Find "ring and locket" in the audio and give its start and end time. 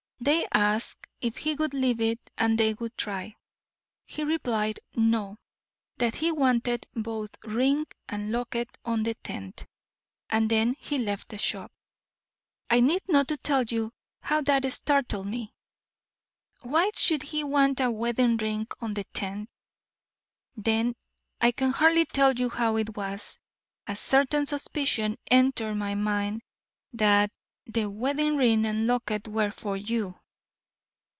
7.43-8.69, 28.35-29.27